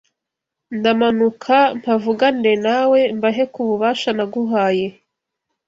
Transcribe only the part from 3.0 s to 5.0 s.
mbahe ku bubasha naguhaye